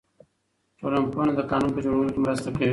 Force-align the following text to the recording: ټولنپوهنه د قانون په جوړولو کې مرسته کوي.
ټولنپوهنه 0.79 1.33
د 1.35 1.41
قانون 1.51 1.71
په 1.73 1.79
جوړولو 1.85 2.13
کې 2.13 2.19
مرسته 2.25 2.47
کوي. 2.57 2.69